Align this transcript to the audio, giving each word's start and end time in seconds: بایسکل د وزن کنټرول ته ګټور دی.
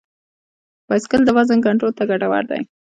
بایسکل 0.87 1.21
د 1.25 1.29
وزن 1.37 1.59
کنټرول 1.65 1.91
ته 1.97 2.03
ګټور 2.09 2.43
دی. 2.51 2.61